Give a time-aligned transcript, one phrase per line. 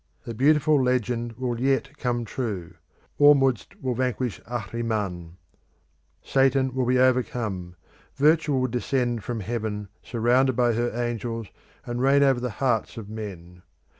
[0.23, 2.73] The beautiful legend will yet come true;
[3.19, 5.37] Ormuzd will vanquish Ahriman;
[6.23, 7.75] Satan will be overcome;
[8.15, 11.49] Virtue will descend from heaven, surrounded by her angels,
[11.85, 13.61] and reign over the hearts of men.